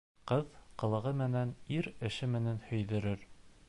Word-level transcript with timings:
Ҡыҙ 0.29 0.47
ҡылығы 0.83 1.13
менән, 1.21 1.53
ир 1.79 1.93
эше 2.11 2.33
менән 2.37 2.61
һөйҙөрөр. 2.71 3.33